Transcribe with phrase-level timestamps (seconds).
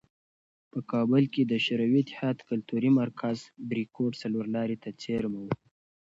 [0.71, 3.37] په کابل کې د شوروي اتحاد کلتوري مرکز
[3.69, 5.47] "بریکوټ" څلورلارې ته څېرمه و.